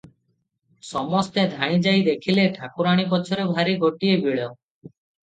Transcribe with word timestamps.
ସମସ୍ତେ 0.91 1.43
ଧାଇଁଯାଇ 1.51 2.01
ଦେଖିଲେ, 2.07 2.45
ଠାକୁରାଣୀ 2.55 3.05
ପଛରେ 3.11 3.45
ଭାରି 3.51 3.75
ଗୋଟିଏ 3.83 4.17
ବିଳ। 4.25 4.49